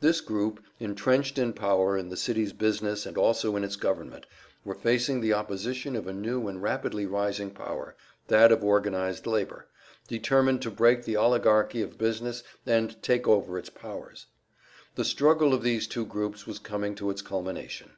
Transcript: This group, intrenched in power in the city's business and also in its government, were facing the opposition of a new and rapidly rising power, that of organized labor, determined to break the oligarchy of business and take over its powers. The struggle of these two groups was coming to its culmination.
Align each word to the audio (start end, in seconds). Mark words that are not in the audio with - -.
This 0.00 0.22
group, 0.22 0.64
intrenched 0.80 1.36
in 1.36 1.52
power 1.52 1.94
in 1.98 2.08
the 2.08 2.16
city's 2.16 2.54
business 2.54 3.04
and 3.04 3.18
also 3.18 3.54
in 3.54 3.64
its 3.64 3.76
government, 3.76 4.24
were 4.64 4.74
facing 4.74 5.20
the 5.20 5.34
opposition 5.34 5.94
of 5.94 6.06
a 6.06 6.12
new 6.14 6.48
and 6.48 6.62
rapidly 6.62 7.04
rising 7.04 7.50
power, 7.50 7.94
that 8.28 8.50
of 8.50 8.64
organized 8.64 9.26
labor, 9.26 9.66
determined 10.06 10.62
to 10.62 10.70
break 10.70 11.04
the 11.04 11.16
oligarchy 11.18 11.82
of 11.82 11.98
business 11.98 12.42
and 12.64 13.02
take 13.02 13.28
over 13.28 13.58
its 13.58 13.68
powers. 13.68 14.24
The 14.94 15.04
struggle 15.04 15.52
of 15.52 15.62
these 15.62 15.86
two 15.86 16.06
groups 16.06 16.46
was 16.46 16.58
coming 16.58 16.94
to 16.94 17.10
its 17.10 17.20
culmination. 17.20 17.90